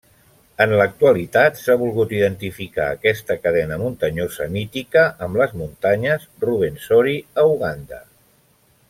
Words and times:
En 0.63 0.71
l'actualitat 0.77 1.59
s'ha 1.63 1.75
volgut 1.81 2.15
identificar 2.19 2.87
aquesta 2.93 3.37
cadena 3.43 3.77
muntanyosa 3.83 4.47
mítica 4.57 5.05
amb 5.27 5.39
les 5.43 5.55
muntanyes 5.63 6.27
Ruwenzori, 6.47 7.15
a 7.45 7.49
Uganda. 7.55 8.01